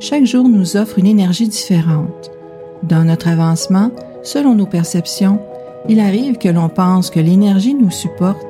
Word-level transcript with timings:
chaque 0.00 0.24
jour 0.24 0.48
nous 0.48 0.76
offre 0.76 0.98
une 0.98 1.06
énergie 1.06 1.46
différente. 1.46 2.30
Dans 2.82 3.04
notre 3.04 3.28
avancement, 3.28 3.90
selon 4.22 4.54
nos 4.54 4.66
perceptions, 4.66 5.38
il 5.88 6.00
arrive 6.00 6.38
que 6.38 6.48
l'on 6.48 6.70
pense 6.70 7.10
que 7.10 7.20
l'énergie 7.20 7.74
nous 7.74 7.90
supporte 7.90 8.46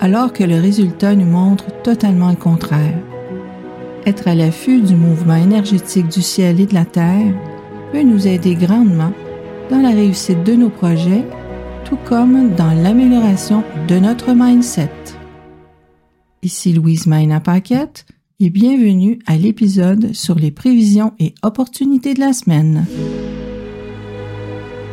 alors 0.00 0.32
que 0.32 0.44
le 0.44 0.60
résultat 0.60 1.14
nous 1.14 1.26
montre 1.26 1.66
totalement 1.82 2.30
le 2.30 2.36
contraire. 2.36 2.98
Être 4.06 4.28
à 4.28 4.34
l'affût 4.34 4.80
du 4.80 4.94
mouvement 4.94 5.36
énergétique 5.36 6.08
du 6.08 6.22
ciel 6.22 6.60
et 6.60 6.66
de 6.66 6.74
la 6.74 6.84
terre 6.84 7.34
peut 7.92 8.02
nous 8.02 8.26
aider 8.26 8.54
grandement 8.54 9.12
dans 9.70 9.80
la 9.80 9.90
réussite 9.90 10.44
de 10.44 10.54
nos 10.54 10.70
projets, 10.70 11.24
tout 11.84 11.98
comme 12.08 12.54
dans 12.54 12.72
l'amélioration 12.72 13.62
de 13.86 13.98
notre 13.98 14.32
mindset. 14.34 14.90
Ici 16.42 16.72
Louise 16.72 17.06
Maina 17.06 17.40
Paquette 17.40 18.06
et 18.40 18.50
bienvenue 18.50 19.18
à 19.26 19.36
l'épisode 19.36 20.14
sur 20.14 20.36
les 20.36 20.52
prévisions 20.52 21.12
et 21.18 21.34
opportunités 21.42 22.14
de 22.14 22.20
la 22.20 22.32
semaine. 22.32 22.86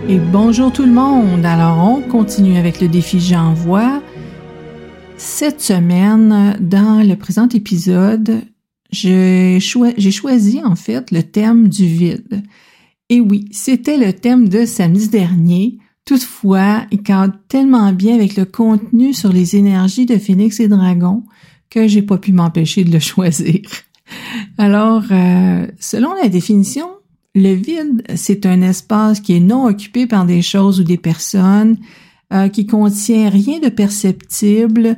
Et 0.09 0.17
bonjour 0.17 0.73
tout 0.73 0.83
le 0.83 0.91
monde. 0.91 1.45
Alors 1.45 1.77
on 1.87 2.01
continue 2.01 2.57
avec 2.57 2.81
le 2.81 2.87
défi 2.87 3.19
J'envoie. 3.19 4.01
Cette 5.17 5.61
semaine, 5.61 6.57
dans 6.59 7.07
le 7.07 7.15
présent 7.15 7.47
épisode, 7.49 8.41
j'ai 8.89 9.59
choisi 9.59 10.63
en 10.63 10.75
fait 10.75 11.11
le 11.11 11.21
thème 11.21 11.69
du 11.69 11.85
vide. 11.85 12.41
Et 13.09 13.21
oui, 13.21 13.45
c'était 13.51 13.97
le 13.97 14.11
thème 14.13 14.49
de 14.49 14.65
samedi 14.65 15.07
dernier. 15.07 15.77
Toutefois, 16.03 16.87
il 16.91 17.03
cadre 17.03 17.35
tellement 17.47 17.93
bien 17.93 18.15
avec 18.15 18.37
le 18.37 18.45
contenu 18.45 19.13
sur 19.13 19.31
les 19.31 19.55
énergies 19.55 20.07
de 20.07 20.17
Phoenix 20.17 20.59
et 20.59 20.67
Dragon 20.67 21.23
que 21.69 21.87
j'ai 21.87 22.01
pas 22.01 22.17
pu 22.17 22.31
m'empêcher 22.31 22.83
de 22.83 22.91
le 22.91 22.99
choisir. 23.11 23.61
Alors, 24.57 25.03
euh, 25.11 25.67
selon 25.79 26.13
la 26.13 26.29
définition, 26.29 26.87
le 27.33 27.53
vide, 27.53 28.03
c'est 28.15 28.45
un 28.45 28.61
espace 28.61 29.19
qui 29.19 29.33
est 29.33 29.41
non 29.41 29.65
occupé 29.65 30.07
par 30.07 30.25
des 30.25 30.41
choses 30.41 30.79
ou 30.79 30.83
des 30.83 30.97
personnes, 30.97 31.77
euh, 32.33 32.47
qui 32.49 32.65
contient 32.65 33.29
rien 33.29 33.59
de 33.59 33.69
perceptible 33.69 34.97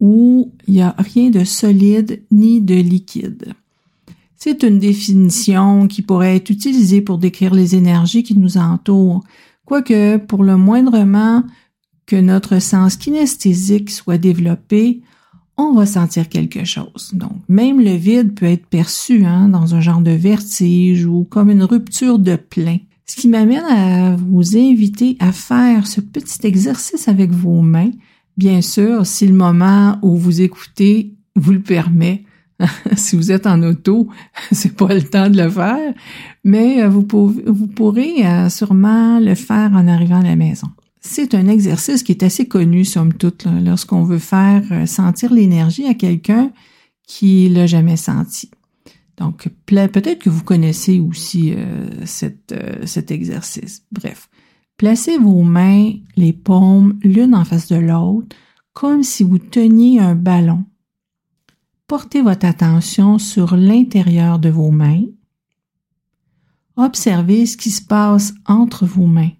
ou 0.00 0.52
il 0.66 0.74
n'y 0.74 0.82
a 0.82 0.94
rien 0.98 1.30
de 1.30 1.44
solide 1.44 2.22
ni 2.30 2.60
de 2.60 2.74
liquide. 2.74 3.54
C'est 4.36 4.64
une 4.64 4.78
définition 4.80 5.86
qui 5.86 6.02
pourrait 6.02 6.36
être 6.36 6.50
utilisée 6.50 7.00
pour 7.00 7.18
décrire 7.18 7.54
les 7.54 7.76
énergies 7.76 8.24
qui 8.24 8.36
nous 8.36 8.58
entourent, 8.58 9.22
quoique 9.64 10.16
pour 10.16 10.42
le 10.42 10.56
moindrement 10.56 11.44
que 12.06 12.16
notre 12.16 12.58
sens 12.58 12.96
kinesthésique 12.96 13.90
soit 13.90 14.18
développé, 14.18 15.02
on 15.56 15.72
va 15.72 15.86
sentir 15.86 16.28
quelque 16.28 16.64
chose. 16.64 17.10
Donc, 17.12 17.32
même 17.48 17.80
le 17.80 17.94
vide 17.94 18.34
peut 18.34 18.46
être 18.46 18.66
perçu 18.66 19.24
hein, 19.24 19.48
dans 19.48 19.74
un 19.74 19.80
genre 19.80 20.00
de 20.00 20.10
vertige 20.10 21.04
ou 21.06 21.24
comme 21.24 21.50
une 21.50 21.64
rupture 21.64 22.18
de 22.18 22.36
plein. 22.36 22.78
Ce 23.06 23.16
qui 23.16 23.28
m'amène 23.28 23.64
à 23.64 24.16
vous 24.16 24.56
inviter 24.56 25.16
à 25.20 25.32
faire 25.32 25.86
ce 25.86 26.00
petit 26.00 26.46
exercice 26.46 27.08
avec 27.08 27.30
vos 27.30 27.60
mains. 27.60 27.90
Bien 28.36 28.62
sûr, 28.62 29.04
si 29.04 29.26
le 29.26 29.34
moment 29.34 29.98
où 30.02 30.16
vous 30.16 30.40
écoutez 30.40 31.14
vous 31.36 31.52
le 31.52 31.60
permet. 31.60 32.24
si 32.96 33.16
vous 33.16 33.32
êtes 33.32 33.46
en 33.46 33.62
auto, 33.62 34.08
c'est 34.52 34.76
pas 34.76 34.94
le 34.94 35.02
temps 35.02 35.28
de 35.28 35.36
le 35.36 35.50
faire, 35.50 35.94
mais 36.44 36.86
vous, 36.86 37.02
pourrez 37.04 38.26
euh, 38.26 38.48
sûrement 38.48 39.18
le 39.18 39.34
faire 39.34 39.72
en 39.72 39.88
arrivant 39.88 40.20
à 40.20 40.24
la 40.24 40.36
maison. 40.36 40.68
C'est 41.04 41.34
un 41.34 41.48
exercice 41.48 42.04
qui 42.04 42.12
est 42.12 42.22
assez 42.22 42.46
connu, 42.46 42.84
somme 42.84 43.12
toute, 43.12 43.46
lorsqu'on 43.64 44.04
veut 44.04 44.20
faire 44.20 44.62
euh, 44.70 44.86
sentir 44.86 45.32
l'énergie 45.32 45.86
à 45.86 45.94
quelqu'un 45.94 46.52
qui 47.06 47.48
l'a 47.48 47.66
jamais 47.66 47.96
senti. 47.96 48.50
Donc, 49.16 49.48
peut-être 49.66 50.20
que 50.20 50.30
vous 50.30 50.44
connaissez 50.44 51.00
aussi 51.00 51.52
euh, 51.52 51.90
euh, 52.52 52.86
cet 52.86 53.10
exercice. 53.10 53.84
Bref, 53.90 54.30
placez 54.76 55.18
vos 55.18 55.42
mains, 55.42 55.92
les 56.16 56.32
paumes, 56.32 56.98
l'une 57.02 57.34
en 57.34 57.44
face 57.44 57.68
de 57.68 57.76
l'autre, 57.76 58.36
comme 58.72 59.02
si 59.02 59.24
vous 59.24 59.38
teniez 59.38 59.98
un 59.98 60.14
ballon. 60.14 60.64
Portez 61.88 62.22
votre 62.22 62.46
attention 62.46 63.18
sur 63.18 63.56
l'intérieur 63.56 64.38
de 64.38 64.48
vos 64.48 64.70
mains. 64.70 65.04
Observez 66.76 67.44
ce 67.44 67.56
qui 67.56 67.70
se 67.70 67.82
passe 67.82 68.32
entre 68.46 68.86
vos 68.86 69.06
mains. 69.06 69.32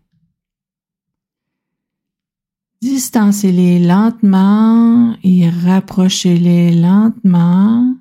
Distancez-les 2.95 3.79
lentement 3.79 5.17
et 5.25 5.49
rapprochez-les 5.49 6.73
lentement. 6.73 7.95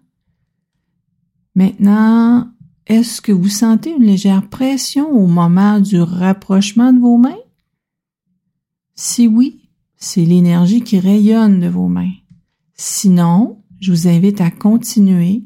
Maintenant, 1.55 2.49
est-ce 2.87 3.21
que 3.21 3.31
vous 3.31 3.47
sentez 3.47 3.95
une 3.95 4.03
légère 4.03 4.49
pression 4.49 5.09
au 5.09 5.27
moment 5.27 5.79
du 5.79 6.01
rapprochement 6.01 6.91
de 6.91 6.99
vos 6.99 7.15
mains? 7.15 7.39
Si 8.93 9.27
oui, 9.27 9.61
c'est 9.95 10.25
l'énergie 10.25 10.81
qui 10.81 10.99
rayonne 10.99 11.61
de 11.61 11.69
vos 11.69 11.87
mains. 11.87 12.11
Sinon, 12.73 13.63
je 13.79 13.93
vous 13.93 14.09
invite 14.09 14.41
à 14.41 14.51
continuer 14.51 15.45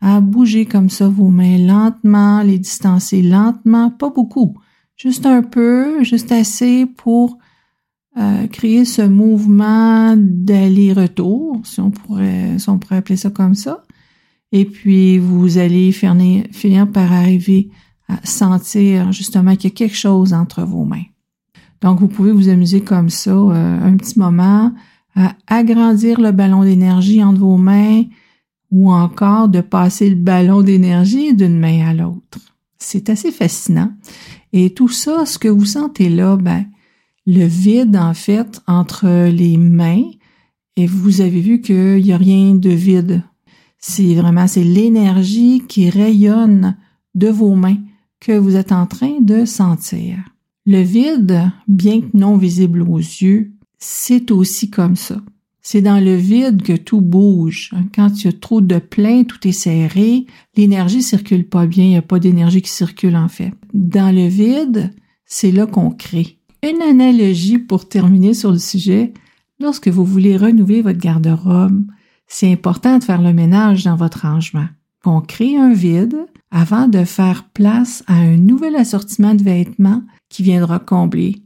à 0.00 0.22
bouger 0.22 0.64
comme 0.64 0.88
ça 0.88 1.06
vos 1.06 1.28
mains 1.28 1.58
lentement, 1.58 2.40
les 2.40 2.58
distancer 2.58 3.20
lentement, 3.20 3.90
pas 3.90 4.08
beaucoup, 4.08 4.56
juste 4.96 5.26
un 5.26 5.42
peu, 5.42 6.02
juste 6.02 6.32
assez 6.32 6.86
pour 6.86 7.36
euh, 8.18 8.46
créer 8.46 8.84
ce 8.86 9.02
mouvement 9.02 10.14
d'aller-retour, 10.16 11.60
si 11.64 11.80
on 11.80 11.90
pourrait, 11.90 12.58
si 12.58 12.68
on 12.70 12.78
pourrait 12.78 12.96
appeler 12.96 13.16
ça 13.16 13.28
comme 13.30 13.54
ça. 13.54 13.82
Et 14.52 14.64
puis, 14.64 15.18
vous 15.18 15.58
allez 15.58 15.92
finir, 15.92 16.90
par 16.90 17.12
arriver 17.12 17.68
à 18.08 18.18
sentir 18.24 19.12
justement 19.12 19.54
qu'il 19.56 19.70
y 19.70 19.72
a 19.72 19.76
quelque 19.76 19.96
chose 19.96 20.32
entre 20.32 20.62
vos 20.62 20.84
mains. 20.84 21.04
Donc, 21.82 22.00
vous 22.00 22.08
pouvez 22.08 22.32
vous 22.32 22.48
amuser 22.48 22.80
comme 22.80 23.10
ça 23.10 23.32
euh, 23.32 23.84
un 23.84 23.96
petit 23.96 24.18
moment 24.18 24.72
à 25.14 25.34
agrandir 25.46 26.20
le 26.20 26.32
ballon 26.32 26.62
d'énergie 26.62 27.22
entre 27.22 27.40
vos 27.40 27.58
mains 27.58 28.04
ou 28.70 28.92
encore 28.92 29.48
de 29.48 29.60
passer 29.60 30.08
le 30.08 30.16
ballon 30.16 30.62
d'énergie 30.62 31.34
d'une 31.34 31.58
main 31.58 31.86
à 31.88 31.92
l'autre. 31.92 32.38
C'est 32.78 33.10
assez 33.10 33.30
fascinant. 33.30 33.92
Et 34.52 34.72
tout 34.72 34.88
ça, 34.88 35.26
ce 35.26 35.38
que 35.38 35.48
vous 35.48 35.64
sentez 35.64 36.08
là, 36.08 36.36
ben, 36.36 36.64
le 37.26 37.44
vide, 37.44 37.96
en 37.96 38.14
fait, 38.14 38.60
entre 38.66 39.28
les 39.28 39.56
mains. 39.56 40.04
Et 40.76 40.86
vous 40.86 41.20
avez 41.20 41.40
vu 41.40 41.60
qu'il 41.60 42.02
n'y 42.02 42.12
a 42.12 42.16
rien 42.16 42.54
de 42.54 42.70
vide. 42.70 43.22
C'est 43.78 44.14
vraiment, 44.14 44.46
c'est 44.46 44.64
l'énergie 44.64 45.62
qui 45.68 45.90
rayonne 45.90 46.76
de 47.14 47.28
vos 47.28 47.54
mains 47.54 47.78
que 48.20 48.32
vous 48.32 48.56
êtes 48.56 48.72
en 48.72 48.86
train 48.86 49.20
de 49.20 49.44
sentir. 49.44 50.16
Le 50.66 50.80
vide, 50.80 51.50
bien 51.68 52.00
que 52.00 52.16
non 52.16 52.36
visible 52.36 52.82
aux 52.82 52.98
yeux, 52.98 53.52
c'est 53.78 54.30
aussi 54.30 54.70
comme 54.70 54.96
ça. 54.96 55.20
C'est 55.62 55.82
dans 55.82 56.02
le 56.02 56.14
vide 56.14 56.62
que 56.62 56.76
tout 56.76 57.00
bouge. 57.00 57.72
Quand 57.94 58.08
il 58.20 58.26
y 58.26 58.28
a 58.28 58.32
trop 58.32 58.60
de 58.60 58.78
plein, 58.78 59.24
tout 59.24 59.46
est 59.48 59.52
serré, 59.52 60.26
l'énergie 60.56 61.02
circule 61.02 61.48
pas 61.48 61.66
bien, 61.66 61.84
il 61.84 61.90
n'y 61.90 61.96
a 61.96 62.02
pas 62.02 62.20
d'énergie 62.20 62.62
qui 62.62 62.70
circule 62.70 63.16
en 63.16 63.28
fait. 63.28 63.52
Dans 63.74 64.14
le 64.14 64.28
vide, 64.28 64.92
c'est 65.24 65.50
là 65.50 65.66
qu'on 65.66 65.90
crée. 65.90 66.38
Une 66.68 66.82
analogie 66.82 67.58
pour 67.58 67.88
terminer 67.88 68.34
sur 68.34 68.50
le 68.50 68.58
sujet. 68.58 69.14
Lorsque 69.60 69.86
vous 69.86 70.04
voulez 70.04 70.36
renouveler 70.36 70.82
votre 70.82 70.98
garde-robe, 70.98 71.84
c'est 72.26 72.50
important 72.50 72.98
de 72.98 73.04
faire 73.04 73.22
le 73.22 73.32
ménage 73.32 73.84
dans 73.84 73.94
votre 73.94 74.22
rangement. 74.22 74.66
On 75.04 75.20
crée 75.20 75.56
un 75.56 75.72
vide 75.72 76.16
avant 76.50 76.88
de 76.88 77.04
faire 77.04 77.44
place 77.54 78.02
à 78.08 78.14
un 78.14 78.36
nouvel 78.36 78.74
assortiment 78.74 79.36
de 79.36 79.44
vêtements 79.44 80.02
qui 80.28 80.42
viendra 80.42 80.80
combler 80.80 81.36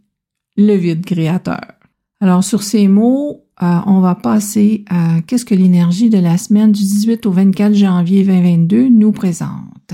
le 0.57 0.75
vide 0.75 1.05
créateur. 1.05 1.61
Alors 2.23 2.43
sur 2.43 2.63
ces 2.63 2.89
mots, 2.89 3.45
euh, 3.63 3.79
on 3.85 4.01
va 4.01 4.15
passer 4.15 4.87
à 4.89 5.21
qu'est-ce 5.27 5.45
que 5.45 5.55
l'énergie 5.55 6.09
de 6.09 6.19
la 6.19 6.39
semaine 6.39 6.73
du 6.73 6.81
18 6.81 7.27
au 7.27 7.31
24 7.31 7.75
janvier 7.75 8.25
2022 8.25 8.89
nous 8.89 9.13
présente. 9.13 9.93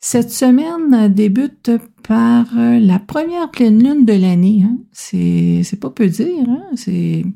Cette 0.00 0.30
semaine 0.30 1.12
débute 1.14 1.70
par 2.08 2.46
euh, 2.56 2.80
la 2.80 2.98
première 2.98 3.50
pleine 3.50 3.82
lune 3.82 4.06
de 4.06 4.14
l'année. 4.14 4.64
Hein. 4.64 4.78
C'est, 4.92 5.78
pas 5.78 5.90
peu 5.90 6.08
dire, 6.08 6.48
hein. 6.48 6.64
c'est, 6.74 7.26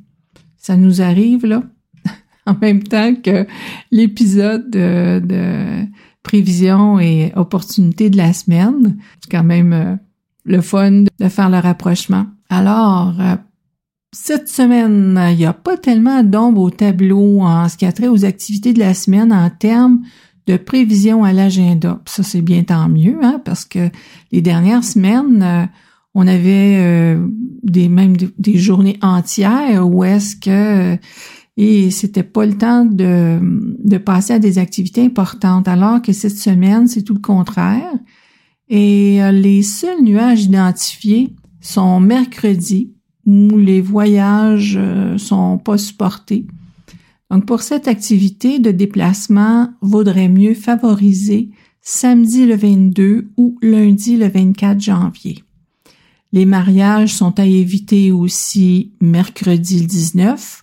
ça 0.56 0.76
nous 0.76 1.02
arrive 1.02 1.44
là, 1.44 1.62
en 2.46 2.56
même 2.58 2.82
temps 2.82 3.14
que 3.14 3.46
l'épisode 3.90 4.70
de, 4.70 5.84
prévision 6.22 6.98
et 6.98 7.32
opportunité 7.36 8.08
de 8.08 8.16
la 8.16 8.32
semaine. 8.32 8.96
C'est 9.20 9.30
quand 9.30 9.44
même 9.44 9.72
euh, 9.74 9.94
le 10.44 10.62
fun 10.62 11.02
de 11.20 11.28
faire 11.28 11.50
le 11.50 11.58
rapprochement. 11.58 12.26
Alors, 12.48 13.20
euh, 13.20 13.36
cette 14.12 14.48
semaine, 14.48 15.20
il 15.32 15.36
n'y 15.36 15.44
a 15.44 15.52
pas 15.52 15.76
tellement 15.76 16.22
d'ombre 16.22 16.62
au 16.62 16.70
tableau 16.70 17.40
en 17.42 17.68
ce 17.68 17.76
qui 17.76 17.84
a 17.84 17.92
trait 17.92 18.08
aux 18.08 18.24
activités 18.24 18.72
de 18.72 18.78
la 18.78 18.94
semaine 18.94 19.34
en 19.34 19.50
termes 19.50 20.02
de 20.46 20.56
prévision 20.56 21.24
à 21.24 21.32
l'agenda. 21.32 22.00
Ça, 22.06 22.22
c'est 22.22 22.42
bien 22.42 22.62
tant 22.64 22.88
mieux, 22.88 23.18
hein, 23.22 23.40
parce 23.44 23.64
que 23.64 23.90
les 24.32 24.42
dernières 24.42 24.84
semaines, 24.84 25.42
euh, 25.42 25.64
on 26.14 26.26
avait 26.26 26.76
euh, 26.78 27.26
des 27.62 27.88
même 27.88 28.16
des, 28.16 28.58
journées 28.58 28.98
entières 29.02 29.88
où 29.88 30.04
est-ce 30.04 30.36
que 30.36 30.98
et 31.56 31.90
c'était 31.90 32.22
pas 32.22 32.46
le 32.46 32.56
temps 32.56 32.84
de, 32.84 33.38
de 33.84 33.98
passer 33.98 34.34
à 34.34 34.38
des 34.38 34.58
activités 34.58 35.04
importantes, 35.04 35.68
alors 35.68 36.00
que 36.00 36.12
cette 36.12 36.38
semaine, 36.38 36.86
c'est 36.86 37.02
tout 37.02 37.14
le 37.14 37.20
contraire. 37.20 37.92
Et 38.68 39.22
euh, 39.22 39.32
les 39.32 39.62
seuls 39.62 40.02
nuages 40.02 40.44
identifiés 40.44 41.34
sont 41.60 42.00
mercredi, 42.00 42.90
où 43.26 43.58
les 43.58 43.82
voyages 43.82 44.78
euh, 44.80 45.18
sont 45.18 45.58
pas 45.58 45.76
supportés. 45.76 46.46
Donc, 47.32 47.46
pour 47.46 47.62
cette 47.62 47.88
activité 47.88 48.58
de 48.58 48.70
déplacement, 48.70 49.70
vaudrait 49.80 50.28
mieux 50.28 50.52
favoriser 50.52 51.48
samedi 51.80 52.44
le 52.44 52.56
22 52.56 53.30
ou 53.38 53.58
lundi 53.62 54.18
le 54.18 54.28
24 54.28 54.78
janvier. 54.78 55.42
Les 56.32 56.44
mariages 56.44 57.14
sont 57.14 57.40
à 57.40 57.46
éviter 57.46 58.12
aussi 58.12 58.92
mercredi 59.00 59.80
le 59.80 59.86
19 59.86 60.62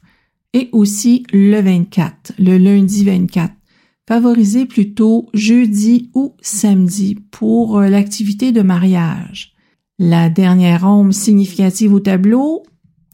et 0.54 0.70
aussi 0.72 1.26
le 1.34 1.60
24, 1.60 2.34
le 2.38 2.60
lundi 2.60 3.04
24. 3.04 3.52
Favorisez 4.08 4.68
plutôt 4.68 5.28
jeudi 5.34 6.12
ou 6.14 6.36
samedi 6.40 7.16
pour 7.32 7.80
euh, 7.80 7.88
l'activité 7.88 8.52
de 8.52 8.62
mariage. 8.62 9.54
La 9.98 10.30
dernière 10.30 10.86
ombre 10.86 11.14
significative 11.14 11.94
au 11.94 12.00
tableau 12.00 12.64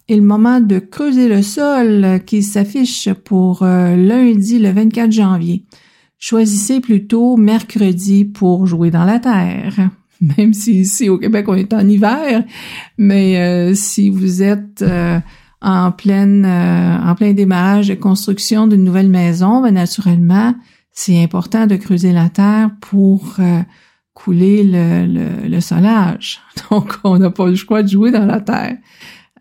est 0.08 0.16
le 0.16 0.22
moment 0.22 0.62
de 0.62 0.80
creuser 0.80 1.28
le 1.28 1.42
sol 1.42 2.22
qui 2.26 2.44
s'affiche 2.44 3.12
pour 3.14 3.64
euh, 3.64 3.96
lundi 3.96 4.60
le 4.60 4.72
24 4.72 5.12
janvier. 5.12 5.66
Choisissez 6.18 6.80
plutôt 6.80 7.38
mercredi 7.38 8.26
pour 8.26 8.68
jouer 8.68 8.92
dans 8.92 9.06
la 9.06 9.20
terre. 9.20 9.90
Même 10.38 10.54
si 10.54 10.82
ici 10.82 11.10
au 11.10 11.18
Québec 11.18 11.46
on 11.48 11.56
est 11.56 11.74
en 11.74 11.88
hiver, 11.88 12.44
mais 12.98 13.38
euh, 13.38 13.74
si 13.74 14.10
vous 14.10 14.42
êtes 14.42 14.84
en 15.62 15.92
pleine 15.92 16.46
en 16.46 17.16
plein 17.16 17.34
démarrage 17.34 17.90
de 17.90 17.96
construction 17.96 18.68
d'une 18.68 18.84
nouvelle 18.84 19.10
maison, 19.10 19.62
ben 19.62 19.74
naturellement 19.74 20.54
c'est 20.96 21.22
important 21.22 21.68
de 21.68 21.76
creuser 21.76 22.14
la 22.14 22.30
terre 22.30 22.72
pour 22.80 23.36
euh, 23.40 23.62
couler 24.14 24.64
le, 24.64 25.48
le, 25.48 25.60
solage. 25.60 26.40
Donc, 26.72 26.94
on 27.04 27.20
n'a 27.20 27.30
pas 27.30 27.48
le 27.48 27.56
choix 27.56 27.84
de 27.84 27.90
jouer 27.90 28.12
dans 28.12 28.26
la 28.26 28.40
terre. 28.40 28.78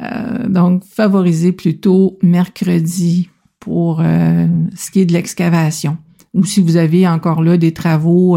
Euh, 0.03 0.49
donc, 0.49 0.85
favoriser 0.85 1.53
plutôt 1.53 2.19
mercredi 2.23 3.31
pour 3.61 4.01
euh, 4.01 4.47
ce 4.75 4.91
qui 4.91 5.01
est 5.01 5.07
de 5.07 5.13
l'excavation. 5.13 5.97
Ou 6.35 6.45
si 6.45 6.61
vous 6.61 6.77
avez 6.77 7.07
encore 7.07 7.45
là 7.45 7.57
des 7.57 7.73
travaux 7.73 8.37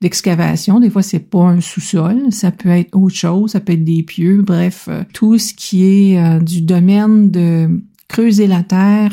d'excavation, 0.00 0.78
des 0.78 0.90
fois 0.90 1.02
c'est 1.02 1.18
pas 1.18 1.42
un 1.42 1.60
sous-sol, 1.60 2.26
ça 2.30 2.52
peut 2.52 2.68
être 2.68 2.96
autre 2.96 3.16
chose, 3.16 3.50
ça 3.50 3.58
peut 3.58 3.72
être 3.72 3.82
des 3.82 4.04
pieux, 4.04 4.42
bref, 4.42 4.88
tout 5.12 5.38
ce 5.38 5.52
qui 5.52 5.84
est 5.84 6.40
du 6.40 6.62
domaine 6.62 7.32
de 7.32 7.82
creuser 8.06 8.46
la 8.46 8.62
terre, 8.62 9.10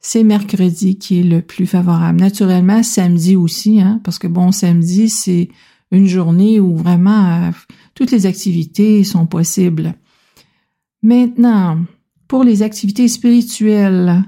c'est 0.00 0.22
mercredi 0.22 0.98
qui 0.98 1.20
est 1.20 1.24
le 1.24 1.42
plus 1.42 1.66
favorable. 1.66 2.20
Naturellement, 2.20 2.84
samedi 2.84 3.34
aussi, 3.34 3.80
hein, 3.80 4.00
parce 4.04 4.20
que 4.20 4.28
bon, 4.28 4.52
samedi, 4.52 5.08
c'est 5.08 5.48
une 5.90 6.06
journée 6.06 6.60
où 6.60 6.76
vraiment 6.76 7.26
euh, 7.26 7.50
toutes 7.94 8.12
les 8.12 8.24
activités 8.24 9.02
sont 9.02 9.26
possibles. 9.26 9.94
Maintenant, 11.02 11.78
pour 12.28 12.44
les 12.44 12.62
activités 12.62 13.08
spirituelles, 13.08 14.24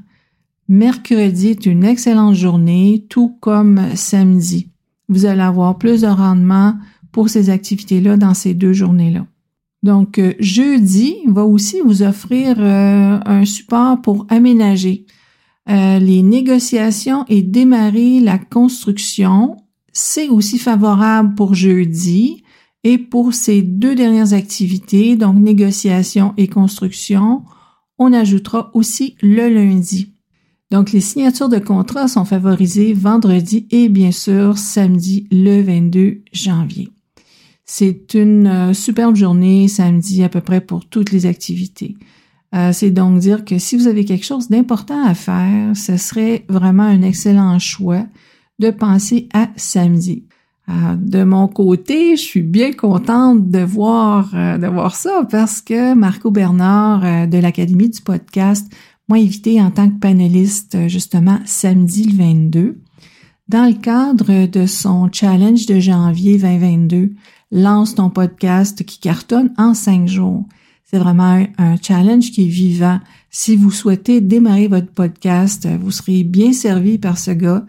mercredi 0.68 1.48
est 1.48 1.66
une 1.66 1.84
excellente 1.84 2.34
journée, 2.34 3.06
tout 3.08 3.36
comme 3.40 3.94
samedi. 3.96 4.70
Vous 5.08 5.26
allez 5.26 5.42
avoir 5.42 5.78
plus 5.78 6.02
de 6.02 6.06
rendement 6.06 6.74
pour 7.12 7.28
ces 7.28 7.50
activités-là 7.50 8.16
dans 8.16 8.34
ces 8.34 8.54
deux 8.54 8.72
journées-là. 8.72 9.26
Donc, 9.82 10.18
euh, 10.18 10.34
jeudi 10.40 11.16
va 11.26 11.44
aussi 11.44 11.80
vous 11.84 12.02
offrir 12.02 12.56
euh, 12.58 13.18
un 13.24 13.44
support 13.44 14.00
pour 14.02 14.26
aménager. 14.28 15.06
Euh, 15.68 15.98
les 15.98 16.22
négociations 16.22 17.24
et 17.28 17.42
démarrer 17.42 18.20
la 18.20 18.38
construction, 18.38 19.56
c'est 19.92 20.28
aussi 20.28 20.58
favorable 20.58 21.34
pour 21.34 21.54
jeudi 21.54 22.42
et 22.84 22.98
pour 22.98 23.34
ces 23.34 23.62
deux 23.62 23.94
dernières 23.94 24.32
activités, 24.32 25.16
donc 25.16 25.36
négociation 25.36 26.34
et 26.36 26.48
construction, 26.48 27.42
on 27.98 28.12
ajoutera 28.12 28.70
aussi 28.74 29.16
le 29.20 29.48
lundi. 29.48 30.14
Donc 30.70 30.92
les 30.92 31.00
signatures 31.00 31.48
de 31.48 31.58
contrat 31.58 32.08
sont 32.08 32.24
favorisées 32.24 32.92
vendredi 32.92 33.66
et 33.70 33.88
bien 33.88 34.12
sûr 34.12 34.58
samedi 34.58 35.26
le 35.32 35.62
22 35.62 36.22
janvier. 36.32 36.90
C'est 37.64 38.14
une 38.14 38.46
euh, 38.46 38.72
superbe 38.74 39.16
journée 39.16 39.68
samedi 39.68 40.22
à 40.22 40.28
peu 40.28 40.40
près 40.40 40.60
pour 40.60 40.86
toutes 40.86 41.10
les 41.10 41.26
activités. 41.26 41.96
Euh, 42.54 42.72
c'est 42.72 42.90
donc 42.90 43.18
dire 43.18 43.44
que 43.44 43.58
si 43.58 43.76
vous 43.76 43.88
avez 43.88 44.04
quelque 44.04 44.24
chose 44.24 44.48
d'important 44.48 45.04
à 45.04 45.14
faire, 45.14 45.76
ce 45.76 45.96
serait 45.96 46.44
vraiment 46.48 46.84
un 46.84 47.02
excellent 47.02 47.58
choix 47.58 48.06
de 48.58 48.70
penser 48.70 49.28
à 49.34 49.50
samedi. 49.56 50.24
Euh, 50.68 50.96
de 50.96 51.24
mon 51.24 51.48
côté, 51.48 52.16
je 52.16 52.22
suis 52.22 52.42
bien 52.42 52.72
contente 52.72 53.50
de 53.50 53.60
voir 53.60 54.30
euh, 54.34 54.58
de 54.58 54.66
voir 54.66 54.94
ça 54.94 55.26
parce 55.30 55.60
que 55.62 55.94
Marco 55.94 56.30
Bernard 56.30 57.28
de 57.28 57.38
l'Académie 57.38 57.88
du 57.88 58.00
podcast 58.02 58.70
m'a 59.08 59.16
invité 59.16 59.60
en 59.62 59.70
tant 59.70 59.88
que 59.88 59.98
panéliste 59.98 60.88
justement 60.88 61.38
samedi 61.46 62.04
le 62.04 62.16
22 62.16 62.78
dans 63.48 63.66
le 63.66 63.74
cadre 63.74 64.46
de 64.46 64.66
son 64.66 65.08
challenge 65.10 65.66
de 65.66 65.80
janvier 65.80 66.38
2022. 66.38 67.12
Lance 67.50 67.94
ton 67.94 68.10
podcast 68.10 68.84
qui 68.84 69.00
cartonne 69.00 69.52
en 69.56 69.72
cinq 69.72 70.06
jours. 70.06 70.44
C'est 70.84 70.98
vraiment 70.98 71.44
un, 71.58 71.76
challenge 71.80 72.30
qui 72.30 72.44
est 72.44 72.48
vivant. 72.48 73.00
Si 73.30 73.56
vous 73.56 73.70
souhaitez 73.70 74.20
démarrer 74.20 74.68
votre 74.68 74.90
podcast, 74.90 75.66
vous 75.80 75.90
serez 75.90 76.24
bien 76.24 76.52
servi 76.52 76.98
par 76.98 77.18
ce 77.18 77.30
gars 77.30 77.64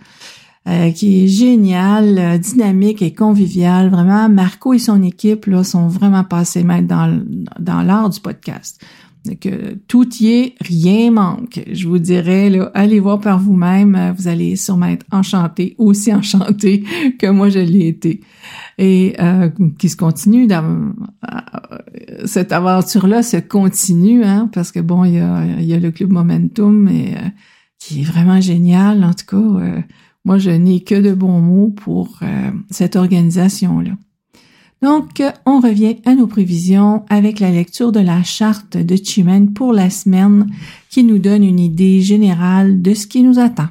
euh, 0.70 0.92
qui 0.92 1.24
est 1.24 1.28
génial, 1.28 2.18
euh, 2.18 2.38
dynamique 2.38 3.02
et 3.02 3.14
convivial. 3.14 3.90
Vraiment, 3.90 4.30
Marco 4.30 4.74
et 4.74 4.80
son 4.80 5.02
équipe 5.04 5.46
là, 5.48 5.64
sont 5.64 5.88
vraiment 5.88 6.24
passés 6.24 6.64
maîtres 6.64 6.88
dans, 6.88 7.22
dans 7.60 7.82
l'art 7.82 8.10
du 8.10 8.20
podcast. 8.20 8.82
Que 9.42 9.74
tout 9.88 10.08
y 10.22 10.28
est, 10.28 10.56
rien 10.62 11.12
manque. 11.12 11.62
Je 11.70 11.88
vous 11.88 12.00
dirais, 12.00 12.50
là, 12.50 12.72
allez 12.74 13.00
voir 13.00 13.20
par 13.20 13.40
vous-même. 13.40 14.14
Vous 14.18 14.28
allez 14.30 14.56
sûrement 14.56 14.88
être 14.88 15.06
enchanté, 15.12 15.76
aussi 15.78 16.14
enchanté 16.14 16.84
que 17.20 17.28
moi 17.28 17.50
je 17.50 17.60
l'ai 17.60 17.88
été 17.88 18.22
et 18.80 19.14
euh, 19.20 19.50
qui 19.78 19.90
se 19.90 19.98
continue 19.98 20.48
dans 20.48 20.94
euh, 21.26 21.78
cette 22.24 22.54
aventure-là 22.54 23.24
se 23.24 23.36
continue, 23.36 24.24
hein, 24.24 24.50
parce 24.54 24.72
que 24.72 24.80
bon, 24.80 25.04
il 25.04 25.16
y 25.16 25.20
a, 25.20 25.44
il 25.60 25.66
y 25.66 25.74
a 25.74 25.80
le 25.80 25.92
club 25.92 26.12
Momentum, 26.12 26.88
et, 26.88 27.14
euh, 27.14 27.28
qui 27.78 28.02
est 28.02 28.06
vraiment 28.06 28.40
génial. 28.40 29.04
En 29.04 29.14
tout 29.14 29.26
cas, 29.26 29.84
moi, 30.26 30.38
je 30.38 30.52
n'ai 30.52 30.82
que 30.82 30.96
de 30.96 31.14
bons 31.14 31.40
mots 31.40 31.70
pour 31.70 32.20
cette 32.70 32.96
organisation-là. 32.96 33.92
Donc, 34.82 35.22
on 35.46 35.60
revient 35.60 35.98
à 36.06 36.16
nos 36.16 36.28
prévisions 36.28 37.04
avec 37.10 37.40
la 37.40 37.52
lecture 37.52 37.92
de 37.92 38.00
la 38.00 38.24
charte 38.24 38.78
de 38.78 38.96
Chimène 38.96 39.54
pour 39.54 39.74
la 39.74 39.90
semaine 39.90 40.48
qui 40.90 41.04
nous 41.04 41.20
donne 41.20 41.44
une 41.44 41.60
idée 41.60 42.02
générale 42.02 42.82
de 42.82 42.94
ce 42.94 43.08
qui 43.08 43.24
nous 43.24 43.40
attend. 43.40 43.68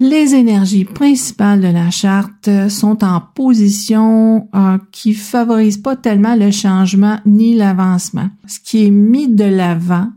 Les 0.00 0.34
énergies 0.34 0.84
principales 0.84 1.60
de 1.60 1.68
la 1.68 1.90
charte 1.90 2.50
sont 2.68 3.04
en 3.04 3.20
position 3.20 4.48
euh, 4.52 4.76
qui 4.90 5.14
favorise 5.14 5.78
pas 5.78 5.94
tellement 5.94 6.34
le 6.34 6.50
changement 6.50 7.20
ni 7.24 7.54
l'avancement. 7.54 8.28
Ce 8.48 8.58
qui 8.58 8.86
est 8.86 8.90
mis 8.90 9.28
de 9.28 9.44
l'avant, 9.44 10.08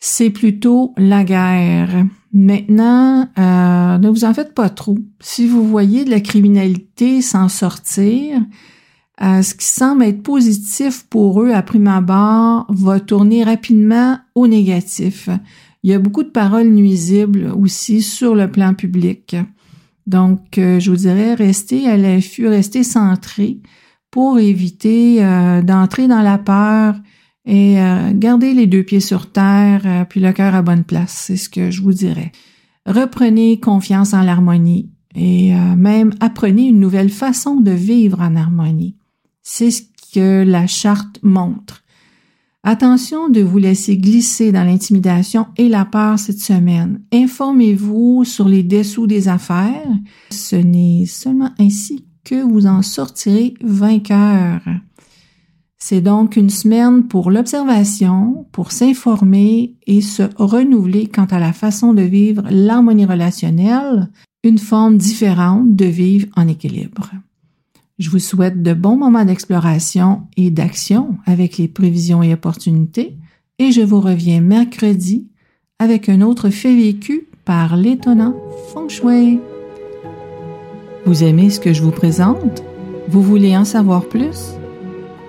c'est 0.00 0.30
plutôt 0.30 0.94
la 0.96 1.22
guerre. 1.22 2.06
Maintenant, 2.32 3.26
euh, 3.38 3.98
ne 3.98 4.08
vous 4.08 4.24
en 4.24 4.34
faites 4.34 4.54
pas 4.54 4.68
trop. 4.68 4.98
Si 5.20 5.46
vous 5.46 5.66
voyez 5.66 6.04
de 6.04 6.10
la 6.10 6.20
criminalité 6.20 7.22
s'en 7.22 7.48
sortir, 7.48 8.40
euh, 9.22 9.42
ce 9.42 9.54
qui 9.54 9.66
semble 9.66 10.04
être 10.04 10.22
positif 10.22 11.06
pour 11.08 11.42
eux 11.42 11.52
à 11.52 11.62
prime 11.62 11.88
abord 11.88 12.66
va 12.68 13.00
tourner 13.00 13.44
rapidement 13.44 14.18
au 14.34 14.46
négatif. 14.46 15.28
Il 15.82 15.90
y 15.90 15.94
a 15.94 15.98
beaucoup 15.98 16.22
de 16.22 16.28
paroles 16.28 16.68
nuisibles 16.68 17.50
aussi 17.56 18.02
sur 18.02 18.34
le 18.34 18.50
plan 18.50 18.74
public. 18.74 19.36
Donc, 20.06 20.58
euh, 20.58 20.80
je 20.80 20.90
vous 20.90 20.96
dirais, 20.96 21.34
restez 21.34 21.88
à 21.88 21.96
l'affût, 21.96 22.46
restez 22.46 22.82
centré 22.82 23.60
pour 24.10 24.38
éviter 24.38 25.20
d'entrer 25.62 26.08
dans 26.08 26.22
la 26.22 26.38
peur 26.38 26.94
et 27.48 27.80
euh, 27.80 28.12
garder 28.14 28.54
les 28.54 28.68
deux 28.68 28.84
pieds 28.84 29.00
sur 29.00 29.32
terre, 29.32 30.06
puis 30.08 30.20
le 30.20 30.32
cœur 30.32 30.54
à 30.54 30.62
bonne 30.62 30.84
place, 30.84 31.24
c'est 31.26 31.36
ce 31.36 31.48
que 31.48 31.72
je 31.72 31.82
vous 31.82 31.92
dirais. 31.92 32.30
Reprenez 32.86 33.58
confiance 33.58 34.14
en 34.14 34.22
l'harmonie 34.22 34.90
et 35.16 35.52
même 35.76 36.12
apprenez 36.20 36.68
une 36.68 36.78
nouvelle 36.78 37.10
façon 37.10 37.56
de 37.56 37.72
vivre 37.72 38.20
en 38.20 38.36
harmonie. 38.36 38.94
C'est 39.42 39.70
ce 39.70 39.82
que 40.14 40.44
la 40.44 40.66
charte 40.66 41.18
montre. 41.22 41.82
Attention 42.64 43.28
de 43.28 43.40
vous 43.40 43.58
laisser 43.58 43.96
glisser 43.96 44.52
dans 44.52 44.64
l'intimidation 44.64 45.46
et 45.56 45.68
la 45.68 45.84
peur 45.84 46.18
cette 46.18 46.40
semaine. 46.40 47.00
Informez-vous 47.12 48.24
sur 48.24 48.48
les 48.48 48.62
dessous 48.62 49.06
des 49.06 49.28
affaires. 49.28 49.88
Ce 50.30 50.56
n'est 50.56 51.06
seulement 51.06 51.50
ainsi 51.58 52.04
que 52.24 52.42
vous 52.42 52.66
en 52.66 52.82
sortirez 52.82 53.54
vainqueur. 53.62 54.60
C'est 55.78 56.00
donc 56.00 56.36
une 56.36 56.50
semaine 56.50 57.04
pour 57.04 57.30
l'observation, 57.30 58.46
pour 58.50 58.72
s'informer 58.72 59.74
et 59.86 60.00
se 60.00 60.24
renouveler 60.36 61.06
quant 61.06 61.26
à 61.26 61.38
la 61.38 61.52
façon 61.52 61.94
de 61.94 62.02
vivre 62.02 62.42
l'harmonie 62.50 63.06
relationnelle, 63.06 64.10
une 64.42 64.58
forme 64.58 64.96
différente 64.96 65.76
de 65.76 65.84
vivre 65.84 66.26
en 66.36 66.48
équilibre. 66.48 67.10
Je 67.98 68.10
vous 68.10 68.18
souhaite 68.18 68.62
de 68.62 68.74
bons 68.74 68.96
moments 68.96 69.24
d'exploration 69.24 70.22
et 70.36 70.50
d'action 70.50 71.16
avec 71.26 71.58
les 71.58 71.68
prévisions 71.68 72.22
et 72.22 72.32
opportunités 72.32 73.16
et 73.58 73.72
je 73.72 73.80
vous 73.80 74.00
reviens 74.00 74.40
mercredi 74.40 75.28
avec 75.78 76.08
un 76.08 76.22
autre 76.22 76.50
fait 76.50 76.74
vécu 76.74 77.28
par 77.44 77.76
l'étonnant 77.76 78.34
Feng 78.72 78.88
Shui. 78.88 79.40
Vous 81.06 81.24
aimez 81.24 81.50
ce 81.50 81.60
que 81.60 81.72
je 81.72 81.82
vous 81.82 81.90
présente? 81.90 82.62
Vous 83.08 83.22
voulez 83.22 83.56
en 83.56 83.64
savoir 83.64 84.04
plus? 84.04 84.57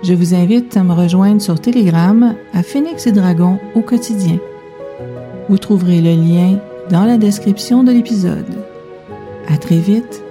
Je 0.02 0.14
vous 0.14 0.34
invite 0.34 0.76
à 0.78 0.82
me 0.82 0.94
rejoindre 0.94 1.42
sur 1.42 1.60
Telegram 1.60 2.34
à 2.54 2.62
Phoenix 2.62 3.06
et 3.06 3.12
Dragon 3.12 3.58
au 3.74 3.82
quotidien. 3.82 4.38
Vous 5.50 5.58
trouverez 5.58 6.00
le 6.00 6.12
lien 6.12 6.58
dans 6.90 7.04
la 7.04 7.18
description 7.18 7.84
de 7.84 7.92
l'épisode. 7.92 8.64
À 9.48 9.58
très 9.58 9.78
vite 9.78 10.22